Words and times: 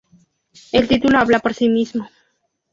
El 0.71 0.87
título 0.87 1.19
habla 1.19 1.37
por 1.37 1.53
sí 1.53 1.69
mismo. 1.69 2.07